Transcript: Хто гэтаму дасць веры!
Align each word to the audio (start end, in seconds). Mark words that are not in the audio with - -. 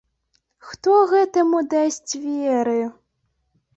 Хто 0.69 0.95
гэтаму 1.11 1.61
дасць 1.75 2.13
веры! 2.25 2.77